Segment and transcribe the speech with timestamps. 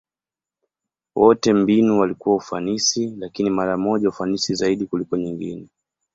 [1.15, 5.67] Wote mbinu walikuwa ufanisi, lakini mara moja ufanisi zaidi kuliko nyingine.